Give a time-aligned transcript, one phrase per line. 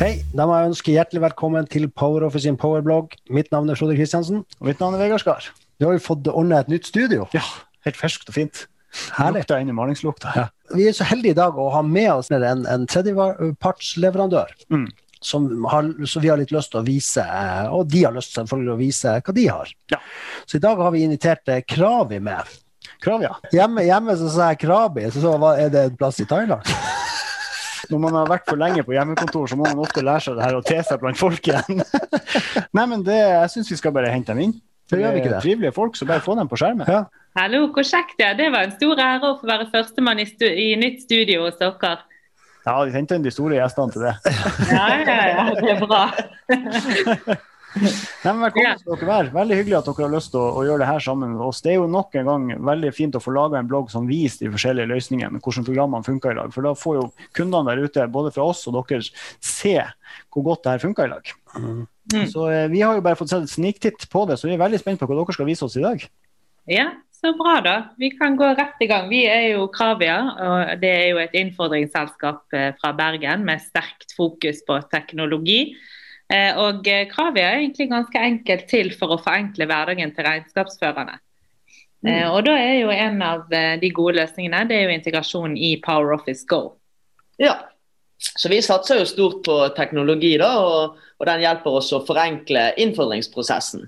[0.00, 3.12] Hei, da må jeg ønske hjertelig velkommen til PowerOffice sin powerblogg.
[3.36, 4.38] Mitt navn er Frode Kristiansen.
[4.56, 5.48] Og mitt navn er Vegard Skar.
[5.76, 7.26] Vi har jo fått ordna et nytt studio.
[7.36, 7.42] Ja,
[7.84, 8.62] helt ferskt og fint.
[9.18, 9.42] Herlig.
[9.42, 10.32] Lukta inn i malingslukta.
[10.32, 10.46] Ja.
[10.72, 14.54] Vi er så heldige i dag å ha med oss en, en tredjepartsleverandør.
[14.72, 14.86] Mm.
[15.20, 17.26] Som, har, som vi har litt lyst til å vise,
[17.68, 19.74] og de har lyst selvfølgelig å vise hva de har.
[19.92, 20.00] Ja.
[20.48, 22.56] Så i dag har vi invitert eh, Kravi med.
[23.04, 23.34] Kravia.
[23.52, 26.64] Hjemme, hjemme så sa jeg Krabi, så, så er det en plass i Thailand?
[27.90, 30.44] Når man har vært for lenge på hjemmekontor, så må man ofte lære seg det
[30.46, 31.82] her å te seg blant folk igjen.
[32.76, 34.54] Nei, men det, jeg syns vi skal bare hente dem inn.
[34.90, 35.42] Det gjør vi ikke det.
[35.44, 36.86] Trivelige folk, så bare få dem på skjermen.
[36.90, 37.04] Ja.
[37.38, 38.38] Hallo, hvor kjekt det er.
[38.38, 41.58] Det var en stor ære å få være førstemann i, stu i nytt studio hos
[41.60, 41.98] dere.
[42.66, 44.16] Ja, de henter inn de store gjestene til det.
[44.68, 46.02] Ja, ja, ja, det er bra.
[47.78, 47.90] Nei,
[48.24, 49.32] men velkommen skal dere være.
[49.34, 51.60] Veldig hyggelig at dere har lyst til å, å gjøre det her sammen med oss.
[51.62, 54.46] Det er jo nok en gang veldig fint å få laga en blogg som viser
[54.46, 56.54] de forskjellige løsningene, hvordan programmene funker i lag.
[56.54, 57.04] For da får jo
[57.36, 59.06] kundene der ute, både fra oss og dere,
[59.44, 59.76] se
[60.32, 61.30] hvor godt det her funker i lag.
[61.54, 61.84] Mm.
[62.32, 64.64] Så eh, vi har jo bare fått sett et sniktitt på det, så vi er
[64.64, 66.02] veldig spent på hva dere skal vise oss i dag.
[66.70, 66.90] Ja,
[67.20, 67.76] så bra da.
[68.00, 69.08] Vi kan gå rett i gang.
[69.12, 74.14] Vi er jo Kravia, og det er jo et innfordringsselskap eh, fra Bergen med sterkt
[74.18, 75.60] fokus på teknologi.
[76.30, 81.18] Eh, Og kravet Kravia er egentlig ganske enkelt til for å forenkle hverdagen til regnskapsførerne.
[82.00, 82.30] Mm.
[82.32, 85.74] Og da er jo en av eh, de gode løsningene det er jo integrasjon i
[85.84, 86.76] Power Office Go.
[87.40, 87.58] Ja.
[88.20, 92.66] Så vi satser jo stort på teknologi, da, og, og den hjelper oss å forenkle
[92.80, 93.86] innfordringsprosessen.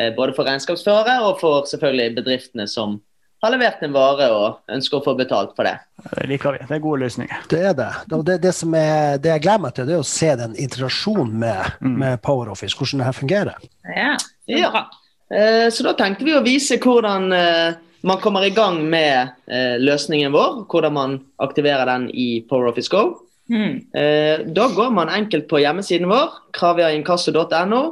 [0.00, 2.98] Eh, både for regnskapsførere og for selvfølgelig bedriftene som
[3.44, 5.76] har levert en vare og ønsker å få betalt for det.
[6.16, 6.64] Det liker vi.
[6.68, 7.44] Det er gode løsninger.
[7.52, 7.88] Det er det.
[8.16, 10.56] Og det, det, som er, det jeg gleder meg til, det er å se den
[10.56, 11.96] integrasjonen med, Mm.
[12.02, 13.70] med PowerOffice, hvordan det her fungerer.
[13.96, 14.16] Ja,
[14.48, 14.84] Ja.
[15.30, 19.76] Eh, Så da tenkte vi å vise hvordan eh, man kommer i gang med eh,
[19.80, 20.66] løsningen vår.
[20.68, 23.20] Hvordan man aktiverer den i PowerOffice Go.
[23.50, 23.80] Mm.
[23.94, 27.82] Eh, Da går man enkelt på hjemmesiden vår, kraviainkasso.no.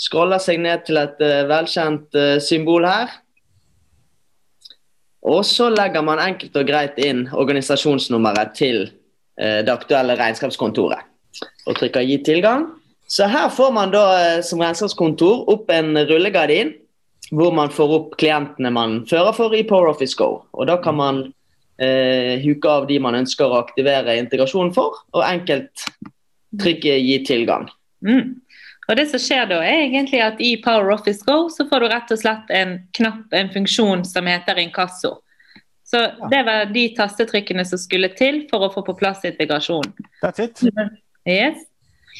[0.00, 1.18] Scroller seg ned til et
[1.50, 3.10] velkjent symbol her.
[5.22, 8.82] Og så legger man enkelt og greit inn organisasjonsnummeret til
[9.40, 11.04] eh, det aktuelle regnskapskontoret.
[11.66, 12.70] Og trykker 'gi tilgang'.
[13.08, 16.72] Så her får man da eh, som regnskapskontor opp en rullegardin
[17.30, 20.42] hvor man får opp klientene man fører for i PowerOffice Go.
[20.52, 21.20] Og da kan man
[21.78, 25.84] eh, huke av de man ønsker å aktivere integrasjon for, og enkelt
[26.60, 27.68] trykke 'gi tilgang'.
[28.00, 28.40] Mm.
[28.90, 31.88] Og det som skjer da er egentlig at I Power Office Go så får du
[31.92, 35.20] rett og slett en knapp, en funksjon som heter inkasso.
[35.86, 39.92] Så Det var de tastetrykkene som skulle til for å få på plass integrasjon.
[40.22, 40.62] That's it.
[41.26, 41.66] Yes.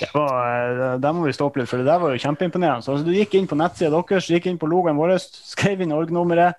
[0.00, 2.86] Det var, det der må vi stoppe litt, for det der var jo kjempeimponerende.
[2.86, 5.82] Så, altså, du gikk inn på nettsida deres, du gikk inn på logoen vår, skrev
[5.82, 6.58] inn org-nummeret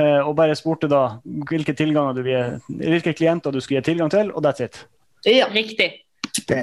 [0.00, 4.44] eh, og bare spurte da hvilke, du hvilke klienter du skulle gi tilgang til, og
[4.44, 4.84] that's it.
[5.24, 6.05] Ja, Riktig.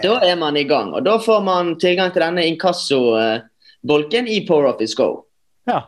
[0.04, 0.94] Da er man i gang.
[0.94, 5.10] Og da får man tilgang til denne inkasso-bolken i PowerOffice Go.
[5.70, 5.80] Ja.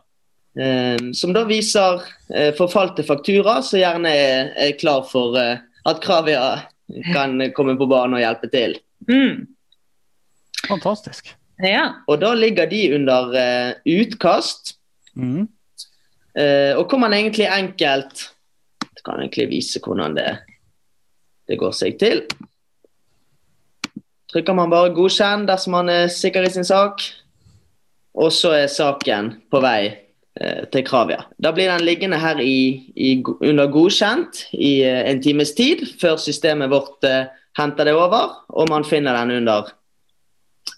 [0.60, 2.02] Eh, som da viser
[2.34, 6.46] eh, forfalte faktura, som gjerne er, er klar for eh, at Kravia
[7.14, 8.78] kan komme på banen og hjelpe til.
[9.10, 9.46] Mm.
[10.68, 11.34] Fantastisk.
[11.64, 12.02] Ja.
[12.08, 14.76] Og da ligger de under eh, utkast,
[15.16, 18.32] eh, og hvor man egentlig enkelt
[18.96, 20.30] Jeg kan egentlig vise hvordan det,
[21.48, 22.24] det går seg til.
[24.36, 27.00] Trykker man bare 'godkjenn' dersom man er sikker i sin sak,
[28.20, 29.96] og så er saken på vei
[30.42, 31.22] eh, til Kravia.
[31.40, 36.20] Da blir den liggende her i, i, under 'godkjent' i eh, en times tid, før
[36.20, 39.72] systemet vårt eh, henter det over, og man finner den under,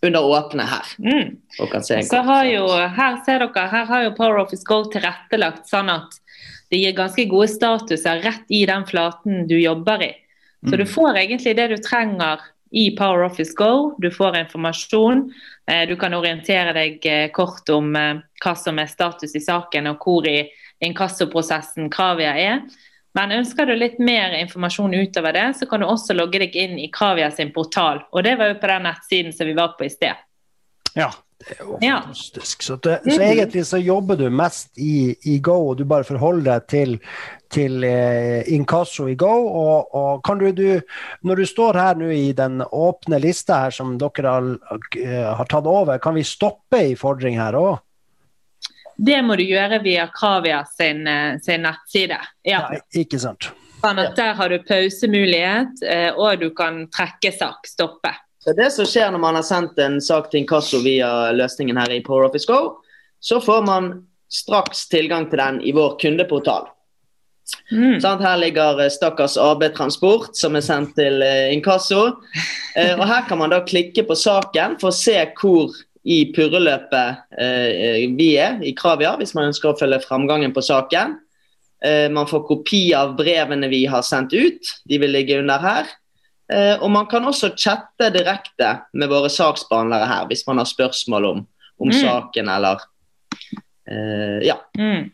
[0.04, 0.86] under 'åpne' her.
[1.02, 1.38] Mm.
[2.06, 6.20] Så har jo, her ser dere, her har jo Power Office Go tilrettelagt sånn at
[6.70, 10.14] det gir ganske gode statuser rett i den flaten du jobber i.
[10.62, 10.78] Så Mm.
[10.78, 12.40] du får egentlig det du trenger
[12.72, 13.96] i Power Office Go.
[13.98, 15.34] Du får informasjon.
[15.68, 19.88] eh, Du kan orientere deg eh, kort om eh, hva som er status i saken
[19.88, 20.50] og hvor i
[20.84, 22.62] inkassoprosessen Kravia er.
[23.18, 26.78] Men ønsker du litt mer informasjon utover det, så kan du også logge deg inn
[26.80, 28.04] i Kravia sin portal.
[28.12, 30.14] Og det var jo på den nettsiden som vi var på i sted.
[30.94, 31.10] Ja.
[31.38, 32.02] Det er jo Ja.
[32.02, 32.64] fantastisk.
[32.66, 36.48] Så, det, så egentlig så jobber du mest i, i Go, og du bare forholder
[36.48, 36.96] deg til,
[37.54, 39.30] til eh, inkasso i Go.
[39.48, 40.82] Og, og kan du, du,
[41.22, 44.50] når du står her nå i den åpne lista her som dere har,
[44.98, 47.78] eh, har tatt over, kan vi stoppe i fordring her òg?
[48.98, 52.18] Det må du gjøre via Kravia sin, eh, sin nettside.
[52.42, 52.64] Ja.
[52.74, 53.52] Ja, ikke sant?
[53.78, 58.10] Sånn at Der har du pausemulighet, eh, og du kan trekke sak, stoppe.
[58.44, 61.96] Så det som skjer når man har sendt en sak til inkasso via løsningen her
[61.96, 62.78] i PowerOffice Go,
[63.20, 63.92] så får man
[64.32, 66.68] straks tilgang til den i vår kundeportal.
[67.72, 68.00] Mm.
[68.04, 72.10] Sånn, Her ligger eh, stakkars AB Transport som er sendt til eh, inkasso.
[72.78, 75.72] Eh, og her kan man da klikke på saken for å se hvor
[76.06, 81.16] i purreløpet eh, vi er i Kravia, hvis man ønsker å følge framgangen på saken.
[81.82, 85.90] Eh, man får kopi av brevene vi har sendt ut, de vil ligge under her.
[86.54, 91.26] Eh, og man kan også chatte direkte med våre saksbehandlere her, hvis man har spørsmål
[91.26, 91.46] om,
[91.80, 92.00] om Mm.
[92.02, 92.82] saken eller
[93.92, 95.12] uh, ja, Mm.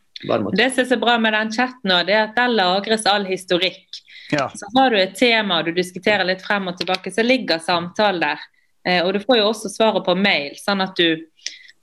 [0.55, 3.25] Det som er så bra med den chatten, nå, det er at der lagres all
[3.25, 3.89] historikk.
[4.31, 4.49] Ja.
[4.49, 8.21] Så har du et tema og du diskuterer litt frem og tilbake, så ligger samtalen
[8.21, 8.39] der.
[8.87, 11.25] Eh, og du får jo også svaret på mail, sånn at du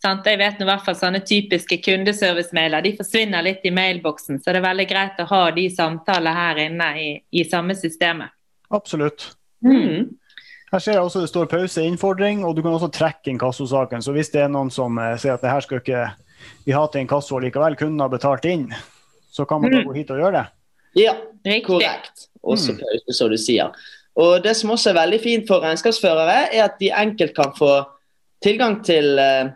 [0.03, 0.25] sant?
[0.27, 4.53] Jeg vet nå i hvert fall sånne typiske kundeservice-mailer de forsvinner litt i mailboksen, så
[4.53, 8.33] det er veldig greit å ha de samtalene her inne i, i samme systemet.
[8.71, 9.35] Absolutt.
[9.65, 10.17] Mm.
[10.73, 14.03] Her ser jeg også det står pause, innfordring, og du kan også trekke inkassosaken.
[14.03, 16.05] Så hvis det er noen som eh, sier at det her skal ikke
[16.65, 18.69] vi ha til inkasso likevel, kunden har betalt inn,
[19.31, 19.87] så kan man da Mm.
[19.91, 20.47] gå hit og gjøre det.
[21.03, 21.13] Ja,
[21.45, 21.67] Riktig.
[21.67, 22.29] korrekt.
[22.43, 22.79] Også Mm.
[22.81, 23.71] pause, som du sier.
[24.17, 27.85] Og Det som også er veldig fint for regnskapsførere, er at de enkelt kan få
[28.43, 29.51] tilgang til eh,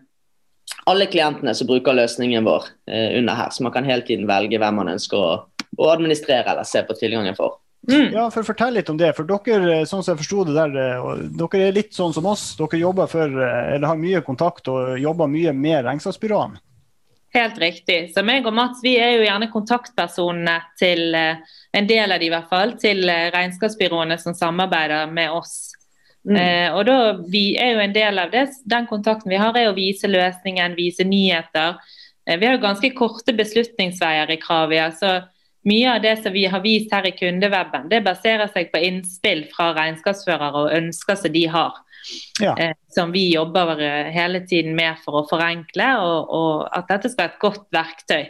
[0.86, 3.48] alle klientene som bruker løsningen vår eh, under her.
[3.50, 5.44] Så man kan hele tiden velge hvem man ønsker å,
[5.78, 7.58] å administrere eller se på tilgangen for.
[7.88, 8.12] Mm.
[8.14, 9.12] Ja, for Fortell litt om det.
[9.16, 12.56] for dere, eh, sånn som jeg det der, eh, dere er litt sånn som oss.
[12.56, 16.58] Dere jobber for, eh, eller har mye kontakt og jobber mye med regnskapsbyråene.
[17.34, 18.14] Helt riktig.
[18.14, 22.30] Så meg og Mats vi er jo gjerne kontaktpersonene til en del av de i
[22.30, 25.72] hvert fall, til regnskapsbyråene som samarbeider med oss.
[26.24, 26.36] Mm.
[26.36, 26.96] Eh, og da,
[27.28, 28.48] Vi er jo en del av det.
[28.64, 31.76] Den kontakten vi har, er å vise løsningen, vise nyheter.
[32.26, 34.90] Eh, vi har jo ganske korte beslutningsveier i Kravia.
[34.90, 35.24] så
[35.64, 39.46] mye av det som vi har vist her i kundeweben, det baserer seg på innspill
[39.54, 41.80] fra regnskapsførere og ønsker som de har.
[42.40, 42.52] Ja.
[42.60, 43.80] Eh, som vi jobber
[44.12, 48.24] hele tiden med for å forenkle, og, og at dette skal være et godt verktøy.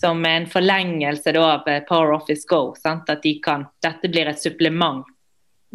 [0.00, 2.74] Som en forlengelse da, av eh, Power Office Go.
[2.80, 3.08] Sant?
[3.12, 5.04] At de kan, dette blir et supplement.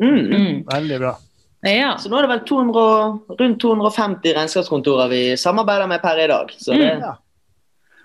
[0.01, 0.19] Mm.
[0.25, 0.59] Mm.
[0.69, 1.15] Veldig bra.
[1.67, 1.95] Ja.
[1.99, 2.83] Så nå er det vel 200,
[3.39, 6.53] rundt 250 regnskapskontorer vi samarbeider med per i dag.
[6.57, 7.17] Så det Mm.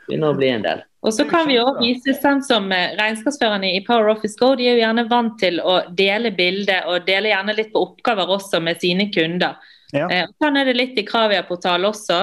[0.08, 0.82] Begynner å bli en del.
[1.04, 4.70] Og så kan vi også vise sånn som eh, Regnskapsførerne i Power Office Go de
[4.70, 8.62] er jo gjerne vant til å dele bilder og dele gjerne litt på oppgaver også
[8.64, 9.58] med sine kunder.
[9.92, 10.08] Ja.
[10.08, 12.20] Eh, sånn er det litt i Kravia-portalen også.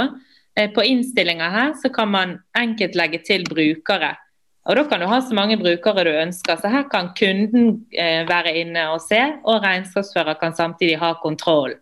[0.58, 4.16] Eh, på innstillinger her så kan man enkelt legge til brukere.
[4.70, 6.58] Og Da kan du ha så mange brukere du ønsker.
[6.62, 11.78] Så Her kan kunden eh, være inne og se, og regnskapsfører kan samtidig ha kontroll.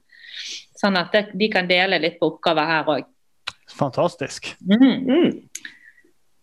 [0.79, 3.07] Sånn at det, de kan dele litt på oppgaver her òg.
[3.79, 4.53] Fantastisk.
[4.63, 5.07] Mm.
[5.07, 5.31] Mm.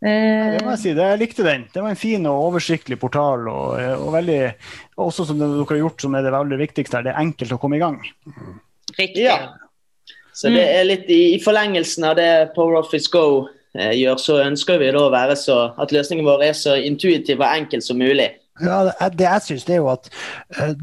[0.05, 1.67] Eh, Det må jeg si, det, jeg likte den.
[1.73, 3.47] Det var en fin og oversiktlig portal.
[3.49, 4.41] Og, og veldig,
[5.01, 7.61] også som dere har gjort, som er det veldig viktigste her, det er enkelt å
[7.63, 8.01] komme i gang.
[8.99, 9.25] riktig.
[9.25, 9.55] Ja.
[10.37, 14.35] Så det er litt i, i forlengelsen av det Power Office Go eh, gjør, så
[14.45, 17.97] ønsker vi da å være så at løsningen vår er så intuitiv og enkel som
[17.97, 18.35] mulig.
[18.61, 20.11] Ja, det, det jeg syns, er jo at
[20.61, 20.75] eh,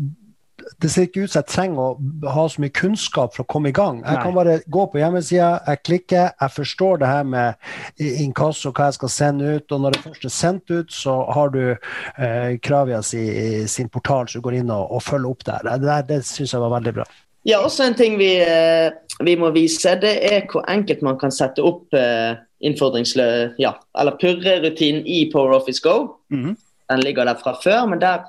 [0.82, 3.72] det ser ikke ut som jeg trenger å ha så mye kunnskap for å komme
[3.72, 4.02] i gang.
[4.04, 4.24] Jeg Nei.
[4.24, 8.98] kan bare gå på hjemmesida, jeg klikker, jeg forstår det her med inkasso, hva jeg
[9.00, 9.76] skal sende ut.
[9.76, 13.24] Og når det først er sendt ut, så har du eh, Kravia si,
[13.72, 15.70] sin portal, så du går inn og, og følger opp der.
[15.70, 17.08] Det, det, det syns jeg var veldig bra.
[17.44, 18.94] Ja, også en ting vi, eh,
[19.24, 23.28] vi må vise, det er hvor enkelt man kan sette opp eh, innfordringslø...
[23.60, 26.16] Ja, eller purrerutinen i Power Office Go.
[26.32, 26.56] -hmm.
[26.90, 28.24] Den ligger der fra før, men der,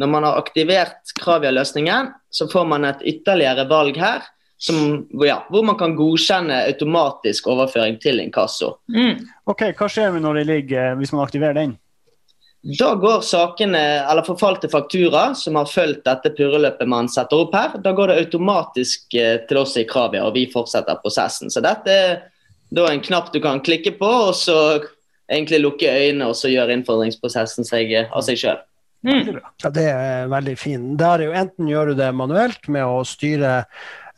[0.00, 4.24] når man har aktivert Kravia-løsningen, så får man et ytterligere valg her,
[4.58, 8.76] som, ja, hvor man kan godkjenne automatisk overføring til inkasso.
[8.90, 9.24] Mm.
[9.50, 11.74] Ok, Hva skjer når det ligger, hvis man aktiverer den?
[12.64, 17.74] Da går sakene, eller forfalte faktura, som har fulgt dette purreløpet man setter opp her,
[17.84, 21.52] da går det automatisk eh, til oss i Kravia, og vi fortsetter prosessen.
[21.52, 22.22] Så dette er
[22.72, 24.56] da en knapp du kan klikke på, og så
[25.28, 28.64] egentlig lukke øynene, og så gjøre innfordringsprosessen seg eh, av seg sjøl.
[29.04, 29.36] Mm.
[29.62, 30.94] Ja, det er veldig fint.
[31.00, 33.52] Der er jo enten gjør du det manuelt med å styre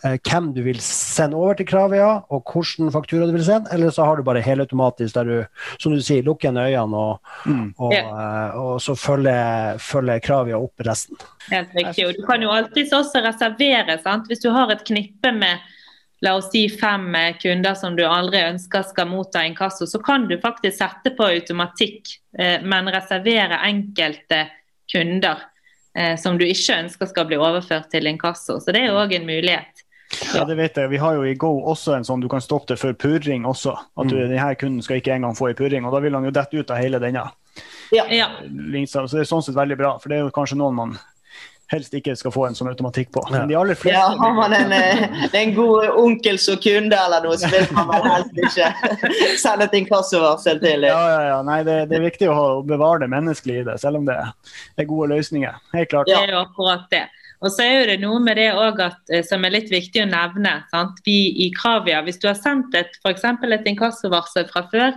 [0.05, 3.91] eh, hvem du vil sende over til Kravia, og hvilken faktura du vil sende, eller
[3.91, 7.75] så har du bare helautomatisk der du, som du sier, lukker igjen øynene, og, Mm.
[7.79, 8.55] og, yeah.
[8.59, 11.19] og så følger, følger Kravia opp resten.
[11.51, 12.07] Helt riktig.
[12.07, 13.99] Og du kan jo alltids også reservere.
[14.03, 14.29] Sant?
[14.31, 15.59] Hvis du har et knippe med
[16.25, 20.25] la oss si fem eh, kunder som du aldri ønsker skal motta inkasso, så kan
[20.29, 24.47] du faktisk sette på automatikk, eh, men reservere enkelte
[24.93, 25.43] kunder
[25.99, 28.61] eh, som du ikke ønsker skal bli overført til inkasso.
[28.61, 29.85] Så det er òg en mulighet.
[30.35, 30.91] Ja, det vet jeg.
[30.93, 33.75] Vi har jo i Go også en sånn du kan stoppe det for purring også.
[33.99, 36.35] At du, denne kunden skal ikke engang få en purring, og da vil han jo
[36.35, 37.27] dette ut av hele denne
[37.95, 38.07] Ja.
[38.07, 40.97] Så det er sånn sett veldig bra, for det er jo kanskje noen man
[41.73, 43.25] helst ikke skal få en sånn automatikk på.
[43.33, 47.27] Men de aller fleste Ja, Har man en, eh, en god onkel som kunde eller
[47.27, 48.71] noe, så vil man helst ikke
[49.45, 50.87] sende et inkassovarsel til.
[50.89, 51.43] Ja, ja, ja.
[51.47, 54.09] Nei, det, det er viktig å, ha, å bevare det menneskelige i det, selv om
[54.09, 55.59] det er gode løsninger.
[55.75, 56.11] Helt klart.
[56.11, 57.07] Det er jo akkurat det.
[57.45, 60.11] Og så er det noe med det også at, eh, som er litt viktig å
[60.11, 60.59] nevne.
[60.73, 61.03] Sant?
[61.07, 64.95] Vi i Kravia, Hvis du har sendt et, for et inkassovarsel fra før,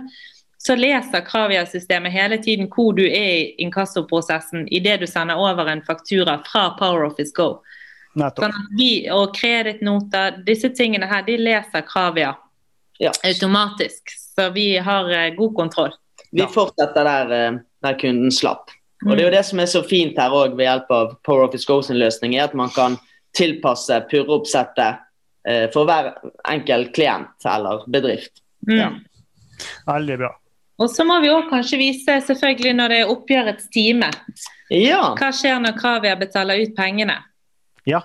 [0.60, 5.80] så leser Kravia-systemet hele tiden hvor du er i inkassoprosessen idet du sender over en
[5.86, 7.62] faktura fra Power Office Go.
[8.12, 12.34] Sånn at vi, og kredittnoter, disse tingene her, de leser Kravia
[13.00, 13.12] Ja.
[13.24, 14.12] automatisk.
[14.36, 15.94] Så vi har eh, god kontroll.
[16.30, 18.68] Vi fortsetter der, eh, der kunden slapp.
[19.06, 21.46] Og Det er jo det som er så fint her også, ved hjelp av Power
[21.48, 22.98] Office Go sin løsning, er at man kan
[23.32, 24.98] tilpasse purreoppsettet
[25.48, 26.12] eh, for hver
[26.44, 28.42] enkelt klient eller bedrift.
[28.68, 28.76] Mm.
[28.76, 28.90] Ja.
[29.86, 30.34] Veldig bra.
[30.80, 34.08] Og så må vi også kanskje vise selvfølgelig når det er oppgjørets time.
[34.72, 37.18] Ja, Hva skjer når Kravia betaler ut pengene?
[37.88, 38.00] Ja.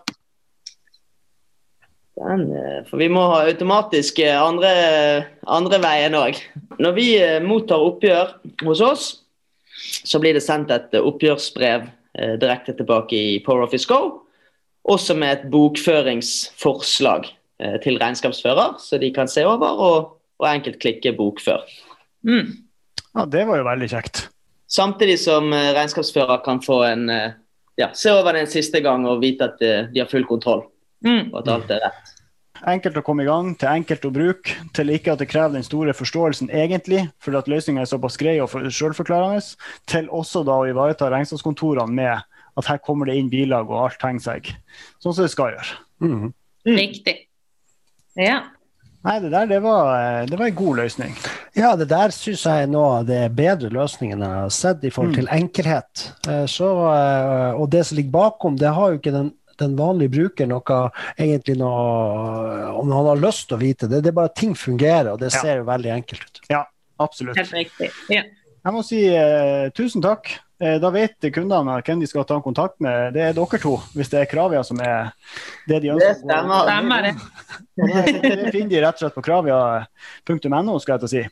[2.16, 4.72] den, eh, for vi må ha automatisk eh, andre,
[5.48, 6.40] andre veien òg.
[6.80, 9.08] Når vi eh, mottar oppgjør hos oss,
[10.08, 11.90] så blir det sendt et oppgjørsbrev
[12.40, 14.22] direkte tilbake i Power Office Go.
[14.88, 17.28] Også med et bokføringsforslag
[17.84, 21.68] til regnskapsfører, så de kan se over og, og enkelt klikke 'bokfør'.
[22.24, 22.65] Mm.
[23.16, 24.26] Ja, det var jo veldig kjekt.
[24.68, 27.36] Samtidig som eh, regnskapsfører kan få en eh,
[27.80, 30.66] ja, se over det en siste gang og vite at eh, de har full kontroll
[31.06, 31.28] Mm.
[31.36, 32.12] og at alt er rett.
[32.66, 35.66] Enkelt å komme i gang, til enkelt å bruke, til ikke at det krever den
[35.68, 39.44] store forståelsen egentlig, fordi at løsninga er såpass grei og sjølforklarende,
[39.92, 42.24] til også da å ivareta regnskapskontorene med
[42.58, 44.50] at her kommer det inn bilag og alt henger seg
[45.04, 45.78] sånn som det skal gjøre.
[46.02, 46.34] Mm.
[46.80, 47.16] Riktig.
[48.18, 48.40] Ja.
[49.06, 51.16] Nei, det der det var, eh, det var en god løsning.
[51.54, 54.92] Ja, det der syns jeg er noe av det bedre løsningene jeg har sett i
[54.94, 56.06] forhold til enkelhet.
[56.28, 59.30] Eh, Så, eh, og det som ligger bakom, det har jo ikke den,
[59.62, 60.80] den vanlige bruker noe
[61.18, 63.88] egentlig noe Om han har lyst til å vite.
[63.88, 66.42] Det, det er bare at ting fungerer, og det ser jo veldig enkelt ut.
[66.50, 66.66] Ja,
[67.00, 67.38] absolutt.
[67.38, 67.92] Helt riktig.
[68.10, 68.26] Ja.
[68.66, 70.34] Jeg må si uh, tusen takk.
[70.60, 73.14] Eh, da vet kundene hvem de skal ta kontakt med.
[73.14, 75.12] Det er dere to, hvis det er Kravia som er
[75.68, 76.14] det de ønsker.
[76.14, 76.56] Det stemmer.
[76.62, 76.68] Og
[77.76, 81.24] Det det finner de rett og slett på kravia.no, skal jeg til å si.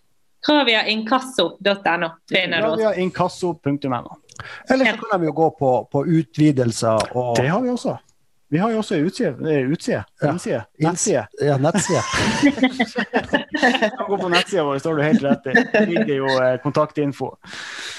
[0.44, 2.10] Kraviainkasso.no.
[2.34, 4.18] Kraviainkasso.no.
[4.70, 7.96] Eller så kan de jo gå på, på utvidelser og Det har vi også.
[8.54, 9.50] Vi har jo også utside.
[9.50, 10.04] eh, utside.
[10.22, 10.30] Ja.
[10.30, 10.64] Innside.
[10.78, 11.28] Nettside.
[11.42, 12.04] ja, nettside.
[14.08, 15.54] Gå på nettsida vår, står du helt rett i.
[15.74, 17.32] Det ligger jo eh, kontaktinfo.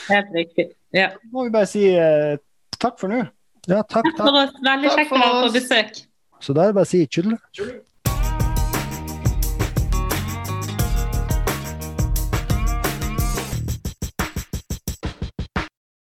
[0.09, 0.69] Helt riktig.
[0.95, 1.09] Ja.
[1.15, 2.37] Da må vi bare si eh,
[2.79, 3.23] takk for nå.
[3.65, 4.55] Ja, takk, Takk for oss.
[4.61, 6.01] Veldig Takk kjekt å ha på besøk.
[6.45, 7.39] Så da er det bare å si tjudle.